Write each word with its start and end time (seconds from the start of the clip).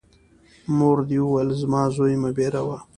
مور 0.77 0.97
دي 1.09 1.17
وویل: 1.21 1.49
زما 1.61 1.81
زوی 1.95 2.13
مه 2.21 2.29
بېروه! 2.35 2.77